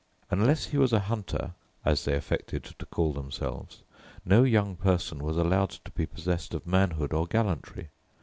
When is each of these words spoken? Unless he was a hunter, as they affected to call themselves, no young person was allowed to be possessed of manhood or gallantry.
Unless 0.31 0.65
he 0.69 0.79
was 0.79 0.93
a 0.93 0.99
hunter, 0.99 1.53
as 1.85 2.05
they 2.05 2.15
affected 2.15 2.63
to 2.63 2.87
call 2.87 3.13
themselves, 3.13 3.83
no 4.25 4.41
young 4.41 4.75
person 4.75 5.19
was 5.23 5.37
allowed 5.37 5.69
to 5.69 5.91
be 5.91 6.07
possessed 6.07 6.55
of 6.55 6.65
manhood 6.65 7.13
or 7.13 7.27
gallantry. 7.27 7.89